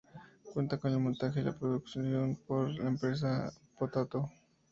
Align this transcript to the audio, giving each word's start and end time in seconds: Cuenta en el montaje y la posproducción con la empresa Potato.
Cuenta 0.51 0.79
en 0.83 0.93
el 0.93 0.99
montaje 0.99 1.41
y 1.41 1.43
la 1.43 1.51
posproducción 1.51 2.33
con 2.47 2.75
la 2.75 2.85
empresa 2.87 3.51
Potato. 3.77 4.31